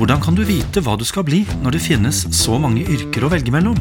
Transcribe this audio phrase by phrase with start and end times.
[0.00, 3.28] Hvordan kan du vite hva du skal bli når det finnes så mange yrker å
[3.28, 3.74] velge mellom?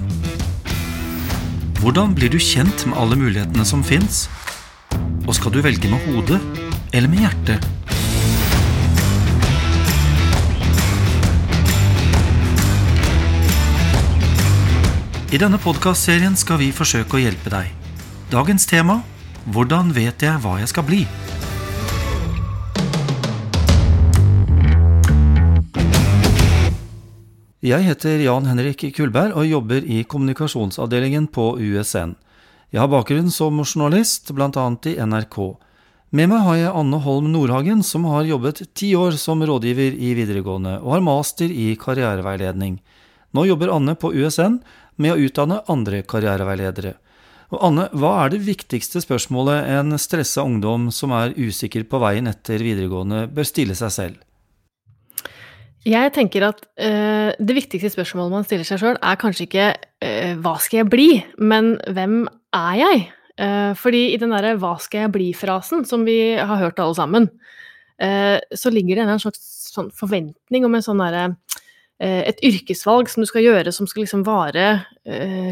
[1.80, 4.26] Hvordan blir du kjent med alle mulighetene som fins?
[5.24, 6.42] Og skal du velge med hodet
[6.92, 7.64] eller med hjertet?
[15.32, 17.72] I denne podkastserien skal vi forsøke å hjelpe deg.
[18.28, 19.00] Dagens tema
[19.48, 21.06] Hvordan vet jeg hva jeg skal bli?
[27.60, 32.14] Jeg heter Jan Henrik Kulberg og jobber i kommunikasjonsavdelingen på USN.
[32.72, 34.68] Jeg har bakgrunn som journalist, bl.a.
[34.88, 35.36] i NRK.
[36.16, 40.14] Med meg har jeg Anne Holm Nordhagen, som har jobbet ti år som rådgiver i
[40.16, 42.80] videregående, og har master i karriereveiledning.
[43.36, 44.62] Nå jobber Anne på USN
[44.96, 46.96] med å utdanne andre karriereveiledere.
[47.52, 52.32] Og Anne, hva er det viktigste spørsmålet en stressa ungdom som er usikker på veien
[52.32, 54.26] etter videregående, bør stille seg selv?
[55.88, 59.68] Jeg tenker at uh, det viktigste spørsmålet man stiller seg sjøl, er kanskje ikke
[60.04, 63.06] uh, 'hva skal jeg bli', men 'hvem er jeg'?
[63.40, 67.30] Uh, fordi i den derre 'hva skal jeg bli'-frasen som vi har hørt alle sammen,
[68.00, 71.36] så ligger det en slags sånn forventning om en sånn derre
[72.00, 74.86] et yrkesvalg som du skal gjøre som skal liksom vare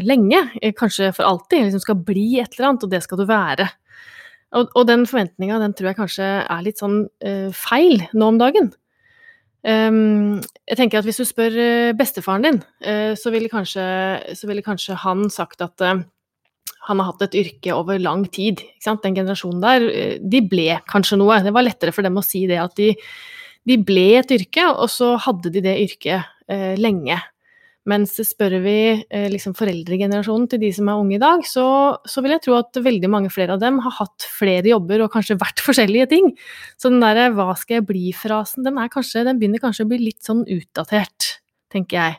[0.00, 0.40] lenge,
[0.72, 3.68] kanskje for alltid, liksom skal bli et eller annet, og det skal du være.
[4.56, 7.02] Og, og den forventninga, den tror jeg kanskje er litt sånn
[7.52, 8.72] feil nå om dagen.
[9.66, 10.38] Um,
[10.70, 13.82] jeg tenker at Hvis du spør uh, bestefaren din, uh, så, ville kanskje,
[14.38, 16.04] så, ville kanskje, han sagt at uh,
[16.86, 18.62] han har hatt et yrke over lang tid.
[18.84, 19.88] Den generasjonen der,
[20.22, 21.40] de ble kanskje noe.
[21.44, 22.94] Det var lettere for dem å si det at de,
[23.68, 26.24] de ble et yrke, og så hadde de det yrket
[26.80, 27.18] lenge.
[27.88, 31.64] Mens spør vi eh, liksom foreldregenerasjonen til de som er unge i dag, så,
[32.04, 35.12] så, vil jeg tro at veldig mange flere av dem har hatt flere jobber og
[35.14, 36.32] kanskje vært forskjellige ting.
[36.76, 40.44] Så den derre 'hva skal jeg bli'-frasen, den, den, begynner kanskje å bli litt sånn
[40.44, 41.38] utdatert,
[41.72, 42.18] tenker jeg.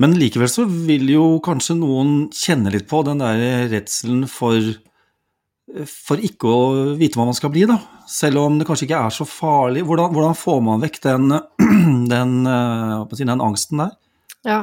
[0.00, 4.56] Men likevel så vil jo kanskje noen kjenne litt på den der redselen for
[5.88, 6.64] for ikke å
[6.98, 7.78] vite hva man skal bli, da.
[8.10, 9.84] Selv om det kanskje ikke er så farlig.
[9.88, 11.32] Hvordan, hvordan får man vekk den,
[12.12, 13.94] den, eh, den, angsten der?
[14.46, 14.60] Ja,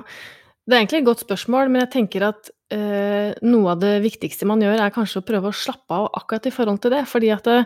[0.70, 4.48] det er egentlig et godt spørsmål, men jeg tenker at eh, noe av det viktigste
[4.50, 7.04] man gjør, er kanskje å prøve å slappe av akkurat i forhold til det.
[7.10, 7.60] Fordi at det,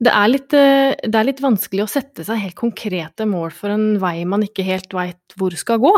[0.00, 3.74] det, er litt, eh, det, er litt, vanskelig å sette seg helt konkrete mål for
[3.74, 5.94] en vei man ikke helt veit hvor skal gå.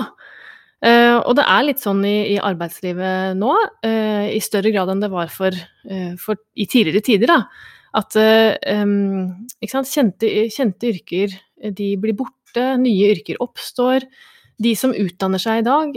[0.83, 3.53] Uh, og det er litt sånn i, i arbeidslivet nå,
[3.87, 5.55] uh, i større grad enn det var for,
[5.87, 7.45] uh, for i tidligere tider, da.
[8.01, 11.35] At um, kjente, kjente, yrker
[11.77, 14.07] de blir borte, nye yrker oppstår.
[14.63, 15.93] De som utdanner seg i dag,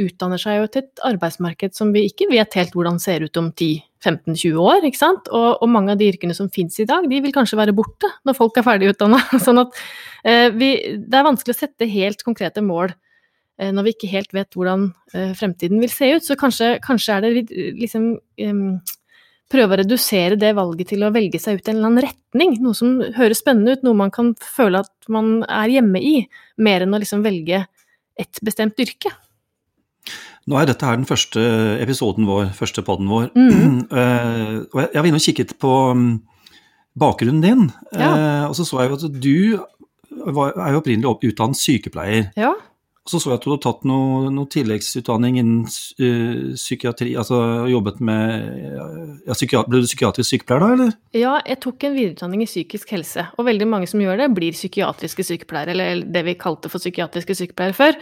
[0.00, 3.50] utdanner seg jo til et arbeidsmarked som vi ikke vet helt hvordan ser ut om
[3.52, 4.86] 10-15-20 år.
[4.88, 5.28] ikke sant?
[5.28, 8.08] Og, og, mange av de yrkene som fins i dag, de vil kanskje være borte
[8.24, 9.20] når folk er ferdig utdanna.
[9.44, 9.76] Sånn at
[10.24, 10.72] det
[11.04, 12.96] er vanskelig å sette helt konkrete mål
[13.68, 16.24] når vi ikke helt vet hvordan eh, fremtiden vil se ut.
[16.24, 17.44] Så kanskje, kanskje er det
[17.80, 18.14] liksom
[19.50, 22.52] Prøve å redusere det valget til å velge seg ut en eller annen retning.
[22.62, 26.12] Noe som høres spennende ut, noe man kan føle at man er hjemme i.
[26.62, 27.64] Mer enn å liksom velge
[28.20, 29.10] et bestemt yrke.
[30.46, 31.42] Nå er dette her den første
[31.82, 33.28] episoden vår, første poden vår.
[33.34, 33.90] Mm.
[33.90, 36.08] Uh, og jeg var inne og kikket på mm,
[37.02, 38.10] bakgrunnen din, ja.
[38.14, 39.36] uh, og så så jeg jo at du
[40.34, 42.30] var, er jo opprinnelig utdannet sykepleier.
[42.38, 42.54] Ja.
[43.08, 47.38] Så så jeg at du hadde tatt noe, noe tilleggsutdanning innen uh, psykiatri, altså
[47.70, 48.74] jobbet med
[49.24, 50.90] ja, psykiat Ble du psykiatrisk sykepleier da, eller?
[51.16, 54.56] Ja, jeg tok en videreutdanning i psykisk helse, og veldig mange som gjør det, blir
[54.56, 57.96] psykiatriske sykepleiere, eller det vi kalte for psykiatriske sykepleiere før.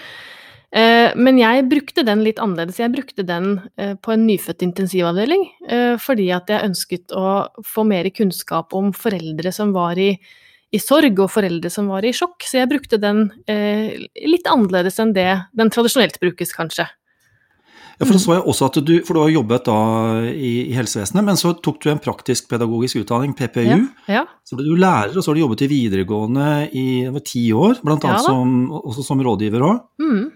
[0.75, 2.82] Uh, men jeg brukte den litt annerledes.
[2.82, 5.47] Jeg brukte den uh, på en nyfødt intensivavdeling
[6.03, 7.25] fordi at jeg ønsket å
[7.66, 10.14] få mer kunnskap om foreldre som var i
[10.75, 13.97] i sorg, og foreldre som var i sjokk, så jeg brukte den eh,
[14.29, 16.89] litt annerledes enn det den tradisjonelt brukes, kanskje.
[17.99, 19.79] Ja, for da så jeg også at du, for du har jobbet da
[20.31, 23.65] i, i helsevesenet, men så tok du en praktisk-pedagogisk utdanning, PPU.
[23.65, 23.79] Ja,
[24.21, 24.23] ja.
[24.47, 26.87] Så ble du lærer, og så har du jobbet i videregående i
[27.26, 29.81] ti år, annet ja, som, også som rådgiver òg.
[30.05, 30.29] Mm.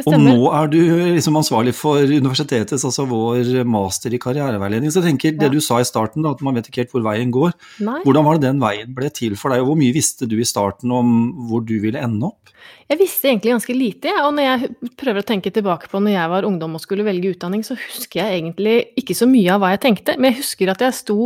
[0.00, 0.78] Og nå er du
[1.12, 4.88] liksom ansvarlig for universitetets, altså vår master i karriereveiledning.
[4.88, 7.04] Så jeg tenker, det du sa i starten, da, at man vet ikke helt hvor
[7.04, 7.52] veien går.
[7.84, 7.98] Nei.
[8.06, 10.48] Hvordan var det den veien ble til for deg, og hvor mye visste du i
[10.48, 11.10] starten om
[11.50, 12.54] hvor du ville ende opp?
[12.88, 16.32] Jeg visste egentlig ganske lite, og når jeg prøver å tenke tilbake på når jeg
[16.32, 19.74] var ungdom og skulle velge utdanning, så husker jeg egentlig ikke så mye av hva
[19.74, 21.18] jeg tenkte, men jeg husker at jeg sto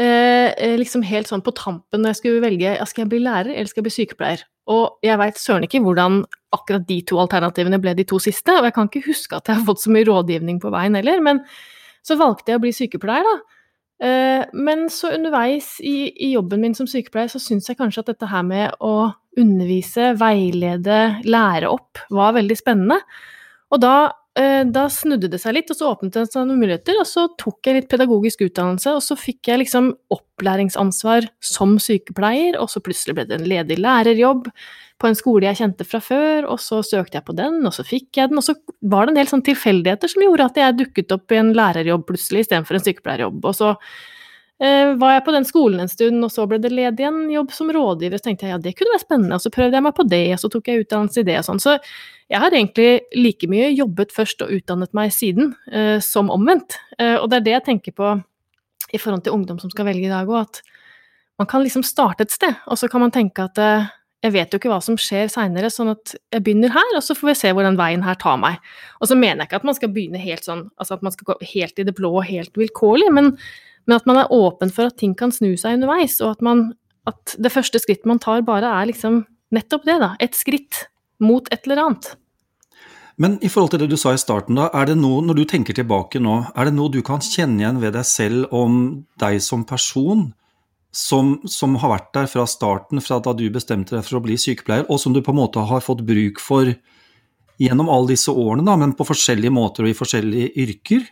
[0.00, 3.52] eh, eh liksom helt sånn på tampen når jeg skulle velge skal jeg bli lærer
[3.52, 4.46] eller skal jeg bli sykepleier.
[4.72, 6.22] Og jeg veit søren ikke hvordan
[6.52, 9.58] akkurat de to alternativene ble de to siste, og jeg kan ikke huske at jeg
[9.58, 11.42] har fått så mye rådgivning på veien heller, men
[12.04, 13.58] så valgte jeg å bli sykepleier, da.
[14.02, 18.10] Eh, men så underveis i, i jobben min som sykepleier, så syns jeg kanskje at
[18.12, 22.98] dette her med å undervise, veilede, lære opp var veldig spennende.
[23.72, 23.94] Og da,
[24.32, 27.68] da snudde det seg litt, og så åpnet det seg noen muligheter, og så tok
[27.68, 33.18] jeg litt pedagogisk utdannelse, og så fikk jeg liksom opplæringsansvar som sykepleier, og så plutselig
[33.18, 34.48] ble det en ledig lærerjobb
[35.02, 37.84] på en skole jeg kjente fra før, og så søkte jeg på den, og så
[37.84, 40.78] fikk jeg den, og så var det en del sånne tilfeldigheter som gjorde at jeg
[40.78, 43.40] dukket opp i en lærerjobb plutselig istedenfor en sykepleierjobb.
[43.50, 43.74] Og så
[44.62, 47.52] eh, var jeg på den skolen en stund, og så ble det ledig en jobb
[47.54, 49.96] som rådgiver, så tenkte jeg ja, det kunne være spennende, og så prøvde jeg meg
[49.98, 51.62] på det, og så tok jeg utdannelse i det og sånn.
[51.62, 51.78] Så
[52.32, 56.78] jeg har egentlig like mye jobbet først og utdannet meg siden, eh, som omvendt.
[56.98, 58.12] Eh, og det er det jeg tenker på
[58.92, 60.62] i forhold til ungdom som skal velge i dag òg, at
[61.40, 63.90] man kan liksom starte et sted, og så kan man tenke at eh,
[64.22, 67.16] jeg vet jo ikke hva som skjer seinere, sånn at jeg begynner her, og så
[67.18, 68.60] får vi se hvor den veien her tar meg.
[69.02, 71.32] Og så mener jeg ikke at man skal begynne helt sånn, altså at man skal
[71.32, 73.32] gå helt i det blå og helt vilkårlig, men,
[73.86, 76.68] men, at man er åpen for at ting kan snu seg underveis, og at, man,
[77.08, 80.12] at det første skrittet man tar, bare er liksom nettopp det, da.
[80.22, 80.86] Et skritt
[81.22, 82.12] mot et eller annet.
[83.20, 85.44] Men i forhold til det du sa i starten, da, er det noe, når du
[85.50, 88.78] tenker tilbake nå, er det noe du kan kjenne igjen ved deg selv om
[89.20, 90.30] deg som person?
[90.92, 94.36] som, som, har vært der fra starten, fra da du bestemte deg for å bli
[94.36, 96.68] sykepleier, og som du på en måte har fått bruk for
[97.62, 101.06] gjennom alle disse årene, da, men på forskjellige måter og i forskjellige yrker?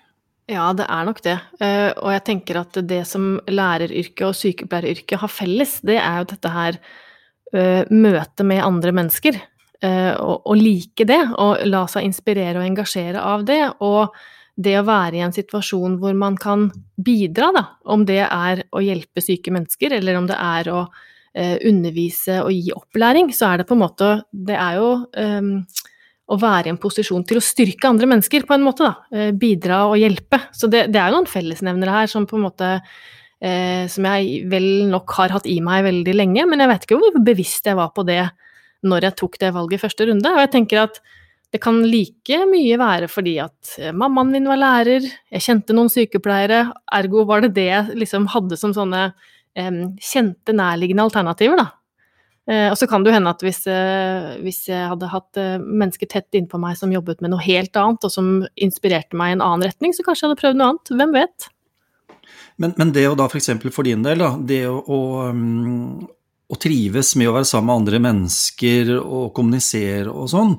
[0.51, 1.37] Ja, det er nok det.
[1.63, 6.29] Eh, og jeg tenker at det som læreryrket og sykepleieryrket har felles, det er jo
[6.33, 6.81] dette her
[7.55, 9.41] eh, møtet med andre mennesker.
[9.81, 13.63] Å og like det, og la seg inspirere og engasjere av det.
[13.81, 14.13] og
[14.61, 16.69] det å være i en situasjon hvor man kan
[17.01, 20.81] bidra, da, om det er å hjelpe syke mennesker, eller om det er å
[21.35, 25.80] eh, undervise og gi opplæring, så er det på en måte Det er jo eh,
[26.31, 29.09] å være i en posisjon til å styrke andre mennesker, på en måte, da.
[29.17, 30.39] Eh, bidra og hjelpe.
[30.57, 34.45] Så det, det, er jo noen fellesnevnere her som på en måte eh, Som jeg
[34.53, 37.79] vel nok har hatt i meg veldig lenge, men jeg vet ikke hvor bevisst jeg
[37.79, 38.23] var på det
[38.87, 40.31] når jeg tok det valget i første runde.
[40.33, 41.03] Og jeg tenker at
[41.51, 45.91] det kan like mye være fordi at eh, mammaen min var lærer, jeg kjente noen
[45.91, 46.69] sykepleiere,
[47.01, 49.09] ergo var det det jeg liksom hadde som sånne
[49.59, 51.69] eh, kjente, nærliggende alternativer, da.
[52.49, 55.59] Eh, og så kan det jo hende at hvis, eh, hvis jeg hadde hatt eh,
[55.61, 59.37] mennesker tett innpå meg som jobbet med noe helt annet, og som inspirerte meg i
[59.39, 60.95] en annen retning, så kanskje jeg hadde prøvd noe annet.
[61.01, 61.51] Hvem vet?
[62.61, 63.53] Men, men det å da f.eks.
[63.61, 65.01] For, for din del, da, det å, å,
[65.31, 66.01] um,
[66.51, 70.57] å trives med å være sammen med andre mennesker og kommunisere og sånn,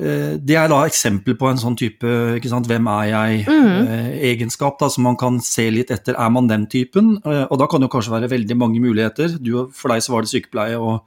[0.00, 2.08] det er da eksempel på en sånn type
[2.38, 4.86] ikke sant, 'hvem er jeg'-egenskap, mm.
[4.86, 6.14] eh, som man kan se litt etter.
[6.16, 7.18] Er man den typen?
[7.24, 9.36] Eh, og da kan det kanskje være veldig mange muligheter.
[9.38, 11.04] Du, for deg så var det sykepleie og,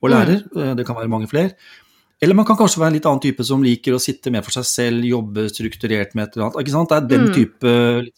[0.00, 0.76] og lærer, mm.
[0.76, 1.52] det kan være mange flere.
[2.20, 4.52] Eller man kan kanskje være en litt annen type som liker å sitte med for
[4.52, 6.58] seg selv, jobbe strukturert med et eller annet.
[6.60, 6.90] Ikke sant?
[6.90, 7.30] Det er den mm.
[7.32, 7.70] type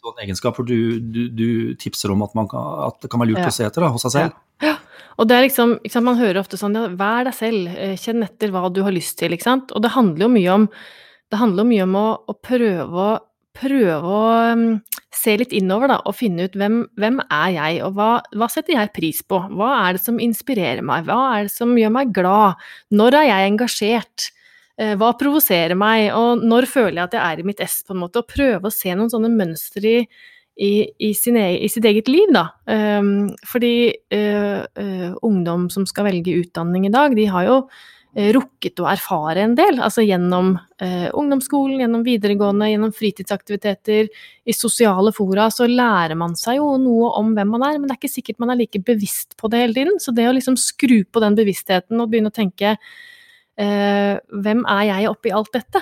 [0.03, 3.53] sånn egenskaper du, du, du, tipser om at, kan, at, det kan være lurt ja.
[3.53, 4.41] å se etter da, hos seg selv.
[4.65, 4.73] Ja.
[4.73, 5.05] ja.
[5.23, 8.27] Og det er liksom, sant, Man hører ofte sånn ja, Vær deg selv, eh, kjenn
[8.27, 9.37] etter hva du har lyst til.
[9.37, 9.71] ikke sant?
[9.71, 10.67] Og det handler jo mye om,
[11.31, 13.09] det handler mye om å, å prøve, å,
[13.57, 14.21] prøve å
[14.53, 14.67] um,
[15.15, 18.77] se litt innover da, og finne ut hvem, hvem er jeg, og hva, hva, setter
[18.77, 19.41] jeg pris på?
[19.53, 21.07] Hva er det som inspirerer meg?
[21.09, 22.63] Hva er det som gjør meg glad?
[22.95, 24.29] Når er jeg engasjert?
[24.81, 27.97] Eh, hva provoserer meg, og når føler jeg at jeg er i mitt ess, på
[27.97, 28.23] en måte?
[28.23, 30.05] Og prøve å se noen sånne mønstre i,
[30.57, 32.49] i, i, egen, i, sitt eget liv, da.
[32.67, 33.75] Um, fordi
[34.17, 37.59] uh, uh, ungdom som skal velge utdanning i dag, de har jo
[38.13, 39.79] rukket å erfare en del.
[39.81, 40.51] Altså gjennom
[41.17, 44.11] ungdomsskolen, gjennom videregående, gjennom fritidsaktiviteter,
[44.45, 47.97] i sosiale fora, så lærer man seg jo noe om hvem man er, men det
[47.97, 49.97] er ikke sikkert man er like bevisst på det hele tiden.
[50.03, 52.77] Så det å liksom skru på den bevisstheten og begynne å tenke
[53.57, 55.81] hvem er jeg oppi alt dette?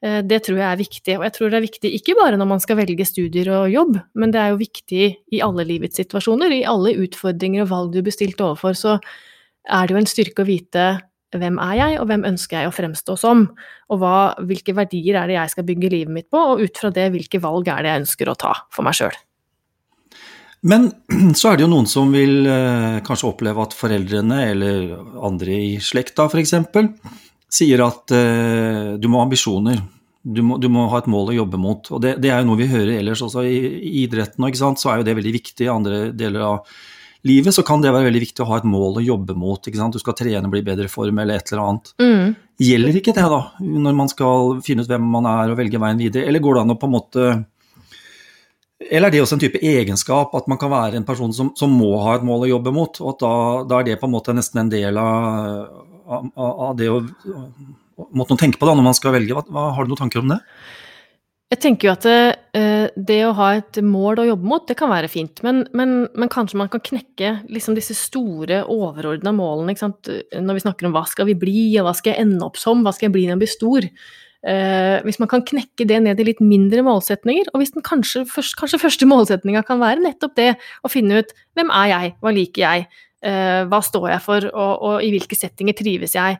[0.00, 1.16] Eh, det tror jeg er viktig.
[1.18, 3.98] Og jeg tror det er viktig ikke bare når man skal velge studier og jobb,
[4.16, 5.04] men det er jo viktig
[5.36, 6.54] i alle livets situasjoner.
[6.56, 8.96] I alle utfordringer og valg du blir stilt overfor, så
[9.68, 10.86] er det jo en styrke å vite
[11.38, 13.44] hvem er jeg, og hvem ønsker jeg å fremstå som?
[13.92, 16.90] Og hva, hvilke verdier er det jeg skal bygge livet mitt på, og ut fra
[16.94, 19.14] det, hvilke valg er det jeg ønsker å ta for meg sjøl?
[20.66, 20.90] Men
[21.38, 24.92] så er det jo noen som vil eh, kanskje oppleve at foreldrene, eller
[25.30, 26.56] andre i slekta f.eks.,
[27.50, 29.80] sier at eh, du må ha ambisjoner.
[30.20, 31.88] Du må, du må, ha et mål å jobbe mot.
[31.94, 34.82] Og det, det, er jo noe vi hører ellers også i, i idretten, sant?
[34.82, 35.64] så er jo det veldig viktig.
[35.64, 36.74] I andre deler av
[37.28, 39.60] livet så kan det være veldig viktig å ha et mål å jobbe mot.
[39.60, 39.96] ikke sant?
[39.96, 41.92] Du skal trene, bli i bedre form eller et eller annet.
[42.00, 42.34] Mm.
[42.60, 46.00] Gjelder ikke det da, når man skal finne ut hvem man er og velge veien
[46.00, 46.28] videre?
[46.28, 47.30] Eller går det an å på en måte
[48.80, 51.72] eller er det også en type egenskap at man kan være en person som, som
[51.76, 53.32] må ha et mål å jobbe mot, og at da,
[53.68, 57.02] da, er det på en måte nesten en del av, av, av det å
[58.16, 59.36] måtte tenke på da når man skal velge.
[59.36, 60.40] Hva, har du noen tanker om det?
[61.50, 62.18] Jeg tenker jo at det,
[62.54, 65.40] eh, det, å ha et mål å jobbe mot, det kan være fint.
[65.42, 69.74] Men, men, men kanskje man kan knekke liksom disse store, overordna målene.
[69.74, 72.84] Når vi snakker om hva skal vi bli, og hva skal jeg ende opp som,
[72.86, 73.88] hva skal jeg bli når jeg blir stor.
[74.40, 78.22] Eh, hvis man kan knekke det ned i litt mindre målsetninger, og hvis den kanskje,
[78.30, 80.52] først, kanskje første målsetninga kan være nettopp det
[80.86, 82.86] å finne ut hvem er jeg, hva liker jeg,
[83.26, 86.38] eh, hva står jeg for, og, og i hvilke settinger trives jeg.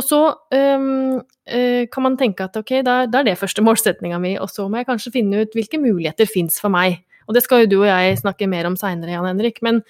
[0.00, 4.20] Og så um, uh, kan man tenke at ok, da, da er det første målsettinga
[4.22, 7.02] mi, og så må jeg kanskje finne ut hvilke muligheter fins for meg.
[7.28, 9.60] Og det skal jo du og jeg snakke mer om seinere, Jan Henrik.
[9.66, 9.82] Men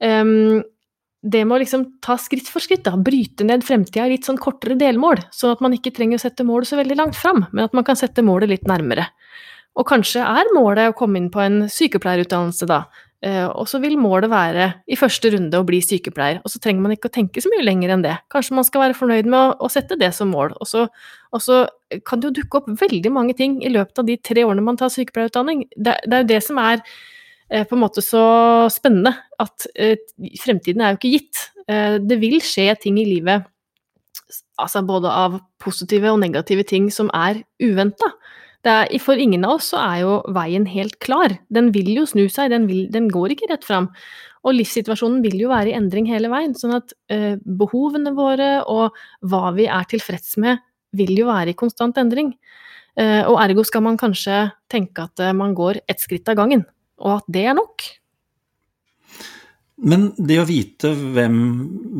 [0.00, 0.62] um,
[1.20, 4.40] det med å liksom ta skritt for skritt, da, bryte ned fremtida i litt sånn
[4.40, 7.66] kortere delmål, sånn at man ikke trenger å sette målet så veldig langt fram, men
[7.66, 9.10] at man kan sette målet litt nærmere.
[9.78, 12.86] Og kanskje er målet å komme inn på en sykepleierutdannelse, da,
[13.20, 16.94] og så vil målet være i første runde å bli sykepleier, og så trenger man
[16.94, 18.14] ikke å tenke så mye lenger enn det.
[18.32, 20.54] Kanskje man skal være fornøyd med å, å sette det som mål.
[20.56, 20.86] Og så,
[21.28, 21.58] og så,
[22.08, 24.80] kan det jo dukke opp veldig mange ting i løpet av de tre årene man
[24.80, 25.66] tar sykepleierutdanning.
[25.76, 28.24] Det, det er jo det som er eh, på en måte så
[28.72, 29.12] spennende,
[29.42, 29.98] at eh,
[30.40, 31.44] fremtiden er jo ikke gitt.
[31.66, 33.44] Eh, det vil skje ting i livet,
[34.60, 38.14] altså både av positive og negative ting, som er uventa.
[38.68, 41.32] Er, for ingen av oss så er jo veien helt klar.
[41.48, 43.88] Den vil jo snu seg, den, vil, den går ikke rett fram.
[44.44, 48.96] Og livssituasjonen vil jo være i endring hele veien, sånn at eh, behovene våre og
[49.28, 50.60] hva vi er tilfreds med,
[50.96, 52.34] vil jo være i konstant endring.
[53.00, 56.64] Eh, og ergo skal man kanskje tenke at eh, man går ett skritt av gangen,
[57.00, 57.86] og at det er nok.
[59.80, 61.38] Men det å vite hvem,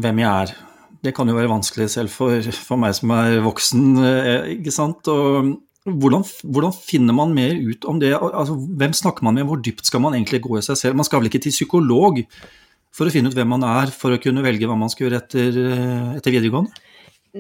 [0.02, 0.55] hvem jeg er,
[1.00, 5.09] det kan jo være vanskelig selv for, for meg som er voksen, eh, ikke sant.
[5.09, 5.55] Og
[5.89, 8.13] hvordan, hvordan, finner man mer ut om det?
[8.13, 10.99] Altså, hvem snakker man med, hvor dypt skal man egentlig gå i seg selv?
[10.99, 12.21] Man skal vel ikke til psykolog
[12.93, 15.21] for å finne ut hvem man er, for å kunne velge hva man skal gjøre
[15.23, 16.87] etter, eh, etter videregående?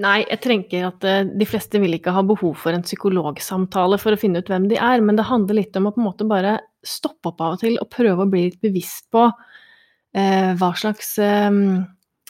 [0.00, 4.14] Nei, jeg tenker at eh, de fleste vil ikke ha behov for en psykologsamtale for
[4.14, 6.26] å finne ut hvem de er, men det handler litt om å på en måte
[6.30, 10.70] bare stoppe opp av og til og prøve å bli litt bevisst på eh, hva,
[10.78, 11.50] slags, eh,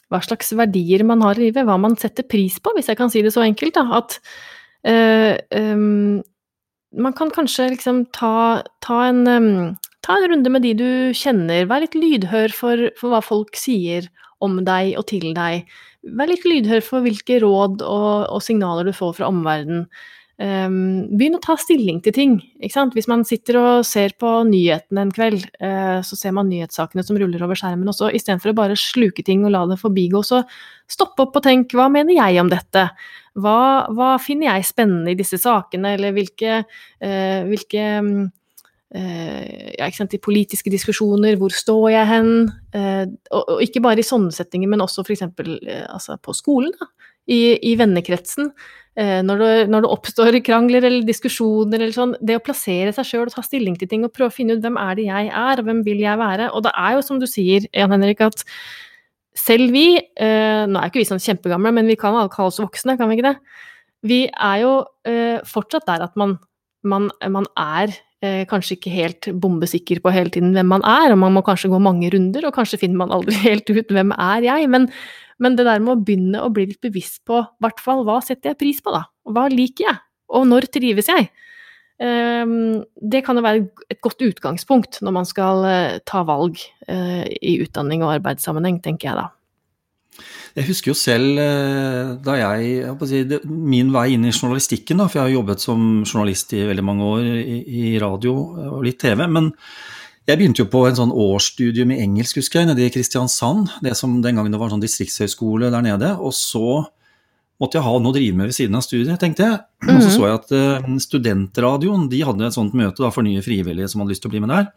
[0.08, 3.12] hva slags verdier man har i livet, hva man setter pris på, hvis jeg kan
[3.12, 3.76] si det så enkelt.
[3.76, 4.00] Da.
[4.00, 4.16] At
[4.84, 6.22] Um,
[6.96, 11.68] man kan kanskje liksom ta, ta, en, um, ta, en, runde med de du kjenner.
[11.70, 14.08] Vær litt lydhør for, for, hva folk sier
[14.40, 15.68] om deg og til deg.
[16.16, 19.86] Vær litt lydhør for hvilke råd og, og signaler du får fra omverdenen.
[20.40, 22.38] Um, begynn å ta stilling til ting.
[22.64, 27.18] Hvis man sitter og ser på nyhetene en kveld, uh, så ser man nyhetssakene som
[27.20, 30.24] ruller over skjermen også, istedenfor å bare sluke ting og la det forbigå.
[30.24, 30.40] Så
[30.88, 32.88] stopp opp og tenk hva mener jeg om dette?
[33.38, 36.64] Hva, hva finner jeg spennende i disse sakene, eller hvilke,
[36.98, 37.84] eh, hvilke
[38.90, 42.32] eh, ja, i politiske diskusjoner, hvor står jeg hen?
[43.30, 45.28] Og, og, ikke bare i sånne settinger, men også f.eks.
[45.86, 46.90] Altså på skolen, da.
[47.30, 48.48] I, i vennekretsen.
[48.98, 53.06] Eh, når det, når det, oppstår krangler eller diskusjoner eller sånn, det å plassere seg
[53.06, 55.30] sjøl og ta stilling til ting og prøve å finne ut hvem er det jeg
[55.30, 56.50] er, og hvem vil jeg være.
[56.56, 58.42] Og det er jo som du sier, Jan Henrik, at
[59.36, 62.60] selv vi, eh, nå er ikke vi sånn kjempegamle, men vi kan alle kalle oss
[62.62, 63.36] voksne, kan vi ikke det?
[64.06, 64.74] Vi er jo
[65.06, 66.38] eh, fortsatt der at man,
[66.82, 67.92] man, man er
[68.24, 71.70] eh, kanskje ikke helt bombesikker på hele tiden hvem man er, og man må kanskje
[71.72, 74.90] gå mange runder, og kanskje finner man aldri helt ut hvem er jeg, men
[75.40, 78.52] men det der med å begynne å bli litt bevisst på hvert fall hva setter
[78.52, 79.06] jeg pris på, da?
[79.24, 80.00] Hva liker jeg?
[80.36, 81.30] Og når trives jeg?
[82.00, 86.56] Ehm, det kan jo være et godt utgangspunkt når man skal eh, ta valg
[86.88, 89.28] eh, i utdanning og arbeidssammenheng, tenker jeg da.
[90.56, 95.20] Jeg husker jo selv eh, da jeg, jeg Min vei inn i journalistikken, da, for
[95.20, 97.30] jeg har jobbet som journalist i veldig mange år
[97.60, 98.36] i radio
[98.72, 99.26] og litt TV.
[99.28, 99.52] men
[100.28, 103.72] jeg begynte jo på en sånn årsstudium i engelsk, husker jeg, nede i Kristiansand.
[103.82, 106.12] Det som den gangen det var en sånn distriktshøyskole der nede.
[106.22, 106.84] Og så
[107.60, 109.60] måtte jeg ha noe å drive med ved siden av studiet, tenkte jeg.
[109.84, 109.92] Mm.
[109.92, 110.14] Og så mhm.
[110.14, 114.02] så jeg at uh, studentradioen de hadde et sånt møte da, for nye frivillige som
[114.02, 114.70] hadde lyst til å bli med der.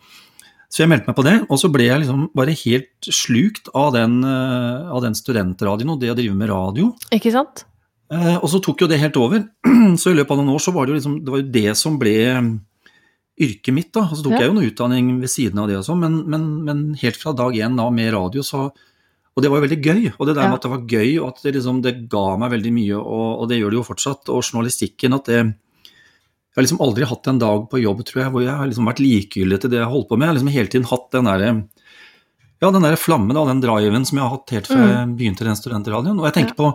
[0.73, 3.93] Så jeg meldte meg på det, og så ble jeg liksom bare helt slukt av
[3.95, 6.91] den, uh, av den studentradioen og det å drive med radio.
[7.13, 7.65] Ikke sant?
[8.11, 9.45] Uh, og så tok jo det helt over.
[10.01, 11.75] så i løpet av noen år så var det jo liksom, det var jo det
[11.79, 12.15] som ble
[13.39, 13.91] yrket mitt.
[13.93, 14.43] da, og Så tok ja.
[14.43, 17.55] jeg jo noe utdanning ved siden av det også, men, men, men helt fra dag
[17.55, 18.67] én da med radio, så
[19.33, 20.01] Og det var jo veldig gøy.
[20.13, 22.53] Og det der med at det var gøy, og at det, liksom, det ga meg
[22.53, 24.29] veldig mye, og, og, det gjør det jo fortsatt.
[24.29, 28.31] Og journalistikken, at det Jeg har liksom aldri hatt en dag på jobb, tror jeg,
[28.33, 30.27] hvor jeg har liksom vært likegyldig til det jeg holdt på med.
[30.27, 31.47] Jeg har liksom hele tiden hatt den derre
[32.63, 35.15] ja, den der flammen og den driven som jeg har hatt helt fra jeg mm.
[35.19, 36.19] begynte i den studentradioen.
[36.21, 36.59] Og jeg tenker ja.
[36.61, 36.69] på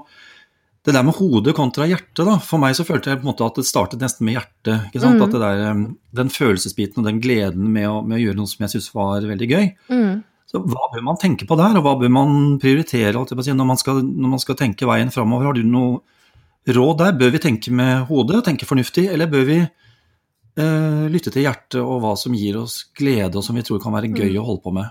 [0.88, 2.36] det der med hodet kontra hjertet, da.
[2.44, 4.88] For meg så følte jeg på en måte at det startet nesten med hjertet.
[4.88, 5.18] ikke sant?
[5.18, 5.24] Mm.
[5.24, 5.80] At det der,
[6.20, 9.26] Den følelsesbiten og den gleden med å, med å gjøre noe som jeg syntes var
[9.30, 9.66] veldig gøy.
[9.92, 10.12] Mm.
[10.48, 14.00] Så hva bør man tenke på der, og hva bør man prioritere når man skal,
[14.02, 15.50] når man skal tenke veien framover?
[15.50, 16.00] Har du noe
[16.68, 17.18] råd der?
[17.20, 19.60] Bør vi tenke med hodet, tenke fornuftig, eller bør vi
[20.58, 23.94] Eh, lytte til hjertet og hva som gir oss glede, og som vi tror kan
[23.94, 24.40] være gøy Mm.
[24.40, 24.90] å holde på med.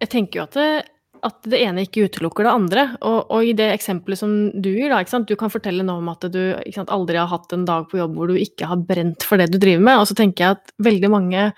[0.00, 0.84] Jeg tenker jo at det,
[1.24, 2.96] at det ene ikke utelukker det andre.
[3.02, 6.20] Og, og i det eksempelet som du gir, da, du kan fortelle noe om at
[6.30, 9.24] du ikke sant, aldri har hatt en dag på jobb hvor du ikke har brent
[9.24, 9.98] for det du driver med.
[9.98, 11.52] Og så tenker jeg at veldig mange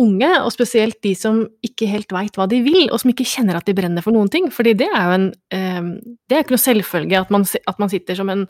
[0.00, 3.58] unge, og spesielt de som ikke helt veit hva de vil, og som ikke kjenner
[3.58, 5.26] at de brenner for noen ting, fordi det er jo en
[5.56, 5.90] eh,
[6.30, 8.46] Det er ikke noe selvfølge at man, at man sitter som en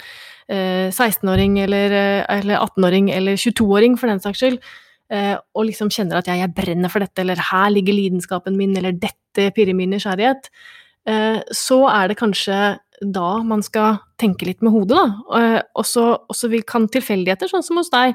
[0.49, 4.61] eh, 16-åring eller, eh, eller 18-åring eller 22-åring for den saks skyld,
[5.11, 8.77] eh, og liksom kjenner at ja, jeg brenner for dette, eller her ligger lidenskapen min,
[8.79, 10.51] eller dette pirrer min nysgjerrighet,
[11.11, 15.39] eh, så er det kanskje da man skal tenke litt med hodet, da.
[15.39, 18.15] Eh, Og så kan tilfeldigheter, sånn som hos deg,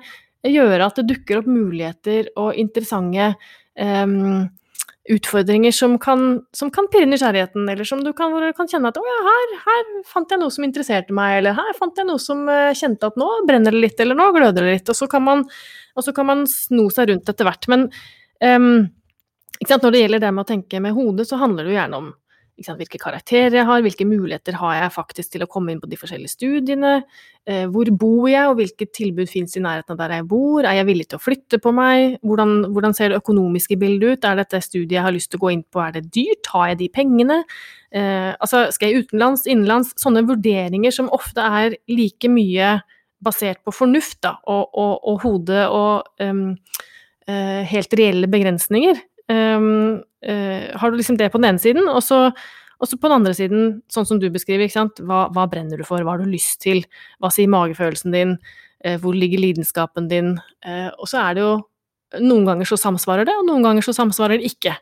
[0.52, 3.34] gjøre at det dukker opp muligheter og interessante
[3.80, 4.46] um,
[5.10, 9.04] utfordringer som kan, som kan pirre nysgjerrigheten, eller som du kan, kan kjenne at å
[9.06, 12.42] ja, her, her fant jeg noe som interesserte meg, eller her fant jeg noe som
[12.50, 15.26] eh, kjente at nå brenner det litt, eller nå gløder det litt, og så kan
[15.26, 15.46] man,
[16.02, 17.70] så kan man sno seg rundt etter hvert.
[17.70, 17.86] Men
[18.42, 18.88] um,
[19.62, 22.10] når det gjelder det med å tenke med hodet, så handler det jo gjerne om
[22.64, 25.90] sant, hvilke karakterer jeg har, hvilke muligheter har jeg faktisk til å komme inn på
[25.92, 26.94] de forskjellige studiene,
[27.44, 30.80] eh, hvor bor jeg, og hvilke tilbud finnes i nærheten av der jeg bor, er
[30.80, 34.40] jeg villig til å flytte på meg, hvordan, hvordan ser det økonomiske bildet ut, er
[34.40, 36.82] dette studiet jeg har lyst til å gå inn på, er det dyrt, har jeg
[36.86, 37.42] de pengene,
[37.92, 42.78] eh, altså skal jeg utenlands, innenlands, sånne vurderinger som ofte er like mye
[43.26, 46.48] basert på fornuft da, og, og, og hode og um,
[47.30, 49.00] uh, helt reelle begrensninger.
[49.32, 52.32] Um, har du liksom det på den ene siden, og så,
[52.82, 54.72] og så på den andre siden, sånn som du beskriver?
[55.06, 56.82] Hva, hva brenner du for, hva har du lyst til,
[57.22, 58.36] hva sier magefølelsen din,
[58.82, 61.54] eh, hvor ligger lidenskapen din, eh, og så er det jo
[62.26, 64.76] noen ganger så samsvarer det, og noen ganger så samsvarer det ikke.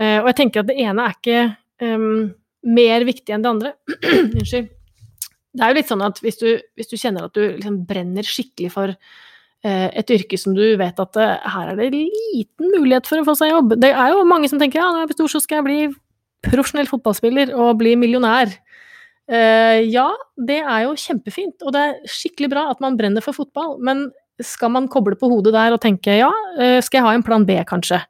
[0.00, 1.40] Eh, og jeg tenker at det ene er ikke
[1.84, 2.28] um,
[2.76, 3.72] mer viktig enn det andre.
[4.36, 4.70] Unnskyld.
[5.50, 8.26] Det er jo litt sånn at hvis du, hvis du kjenner at du liksom brenner
[8.26, 8.98] skikkelig for eh,
[9.68, 13.34] et yrke som du vet at eh, her er det liten mulighet for å få
[13.36, 13.76] seg jobb.
[13.80, 15.80] Det er jo mange som tenker ja, når jeg blir stor så skal jeg bli
[16.46, 18.52] profesjonell fotballspiller og bli millionær.
[19.30, 20.08] Eh, ja,
[20.40, 24.08] det er jo kjempefint, og det er skikkelig bra at man brenner for fotball, men
[24.42, 27.44] skal man koble på hodet der og tenke ja, eh, skal jeg ha en plan
[27.46, 28.00] B, kanskje?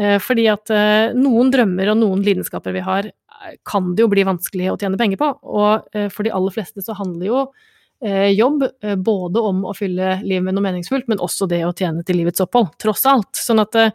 [0.00, 4.10] Eh, fordi at eh, noen drømmer og noen lidenskaper vi har, eh, kan det jo
[4.12, 7.42] bli vanskelig å tjene penger på, og eh, for de aller fleste så handler jo
[7.46, 7.69] eh,
[8.00, 12.04] jobb eh, både om å fylle livet med noe meningsfullt, men også det å tjene
[12.06, 13.32] til livets opphold, tross alt.
[13.36, 13.90] Sånn at eh,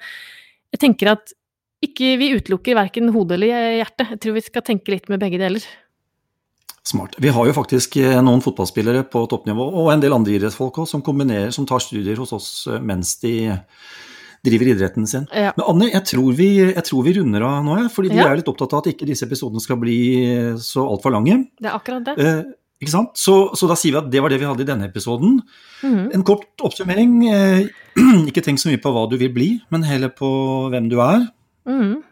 [0.76, 1.34] jeg tenker at
[1.86, 4.08] ikke vi utelukker verken hode eller hjerte.
[4.12, 5.66] Jeg tror vi skal tenke litt med begge deler.
[6.86, 7.16] Smart.
[7.18, 10.98] Vi har jo faktisk eh, noen fotballspillere på toppnivå, og en del andre idrettsfolk også,
[10.98, 13.34] som kombinerer, som tar studier hos oss eh, mens de
[14.46, 15.24] driver idretten sin.
[15.34, 15.50] Ja.
[15.58, 18.28] Men Anne, jeg tror vi, jeg tror vi runder av nå, fordi vi Ja.
[18.30, 19.98] er litt opptatt av at ikke disse episodene skal bli
[20.30, 21.40] eh, så altfor lange.
[21.58, 22.16] Det er akkurat det.
[22.22, 22.44] Eh,
[22.82, 23.14] ikke sant?
[23.18, 25.40] Så, så da sier vi at det var det vi hadde i denne episoden.
[25.84, 26.10] Mhm.
[26.18, 27.14] En kort oppsummering.
[27.32, 27.68] Eh,
[28.30, 30.30] ikke tenk så mye på hva du vil bli, men heller på
[30.74, 31.28] hvem du er.
[31.70, 32.04] Mhm.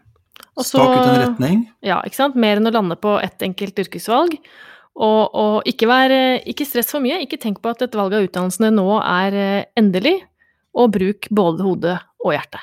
[0.56, 1.64] Og så- Stak ut en retning.
[1.82, 2.36] Ja, ikke sant.
[2.38, 4.36] Mer enn å lande på ett enkelt yrkesvalg.
[4.94, 6.12] Og, og ikke, vær,
[6.46, 7.18] ikke stress for mye.
[7.24, 10.20] Ikke tenk på at et valg av utdannelsene nå er eh, endelig.
[10.74, 12.62] Og bruk både hodet og hjertet.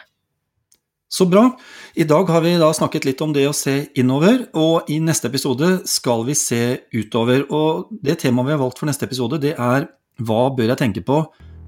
[1.11, 1.57] Så bra.
[1.93, 5.27] I dag har vi da snakket litt om det å se innover, og i neste
[5.27, 6.61] episode skal vi se
[6.95, 7.43] utover.
[7.51, 9.89] Og det temaet vi har valgt for neste episode, det er
[10.23, 11.19] hva bør jeg tenke på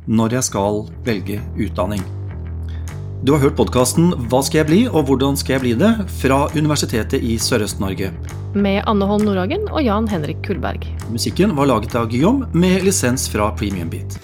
[0.08, 2.08] når jeg skal velge utdanning?
[3.24, 5.94] Du har hørt podkasten Hva skal jeg bli, og hvordan skal jeg bli det?
[6.22, 8.12] fra Universitetet i Sørøst-Norge.
[8.56, 10.88] Med Anne Holm Nordhagen og Jan Henrik Kullberg.
[11.12, 14.20] Musikken var laget av Guillaume med lisens fra Premium Beat.